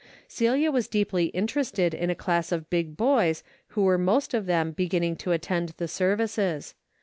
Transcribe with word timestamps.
Celia 0.27 0.71
was 0.71 0.87
deeply 0.87 1.25
interested 1.27 1.93
in 1.93 2.09
a 2.09 2.15
class 2.15 2.51
of 2.51 2.71
big 2.71 2.97
boys 2.97 3.43
who 3.67 3.83
were 3.83 3.99
most 3.99 4.33
of 4.33 4.47
them 4.47 4.71
be 4.71 4.89
ginning 4.89 5.15
to 5.17 5.31
attend 5.31 5.75
the 5.77 5.87
services. 5.87 6.73